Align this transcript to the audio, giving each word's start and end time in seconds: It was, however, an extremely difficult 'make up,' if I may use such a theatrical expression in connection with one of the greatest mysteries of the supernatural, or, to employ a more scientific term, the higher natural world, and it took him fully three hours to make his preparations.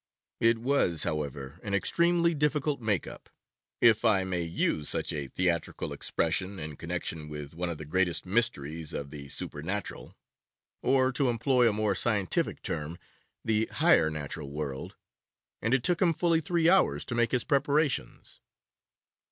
It 0.39 0.57
was, 0.57 1.03
however, 1.03 1.59
an 1.61 1.75
extremely 1.75 2.33
difficult 2.33 2.81
'make 2.81 3.05
up,' 3.05 3.29
if 3.81 4.03
I 4.03 4.23
may 4.23 4.41
use 4.41 4.89
such 4.89 5.13
a 5.13 5.27
theatrical 5.27 5.93
expression 5.93 6.57
in 6.57 6.75
connection 6.75 7.29
with 7.29 7.53
one 7.53 7.69
of 7.69 7.77
the 7.77 7.85
greatest 7.85 8.25
mysteries 8.25 8.93
of 8.93 9.11
the 9.11 9.29
supernatural, 9.29 10.17
or, 10.81 11.11
to 11.13 11.29
employ 11.29 11.69
a 11.69 11.73
more 11.73 11.93
scientific 11.93 12.63
term, 12.63 12.97
the 13.45 13.67
higher 13.67 14.09
natural 14.09 14.49
world, 14.49 14.95
and 15.61 15.71
it 15.71 15.83
took 15.83 16.01
him 16.01 16.13
fully 16.13 16.41
three 16.41 16.67
hours 16.67 17.05
to 17.05 17.13
make 17.13 17.31
his 17.31 17.43
preparations. 17.43 18.39